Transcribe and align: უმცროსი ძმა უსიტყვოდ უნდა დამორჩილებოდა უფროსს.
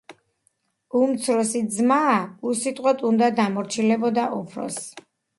უმცროსი 0.99 1.59
ძმა 1.75 1.97
უსიტყვოდ 2.51 3.03
უნდა 3.09 3.27
დამორჩილებოდა 3.41 4.23
უფროსს. 4.39 4.89